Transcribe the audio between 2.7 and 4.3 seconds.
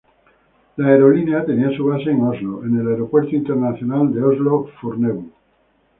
el Aeropuerto Internacional de